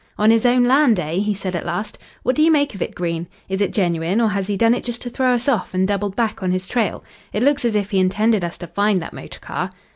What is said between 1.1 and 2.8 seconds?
he said at last. "What do you make